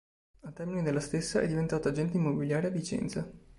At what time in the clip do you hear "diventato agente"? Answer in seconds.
1.47-2.17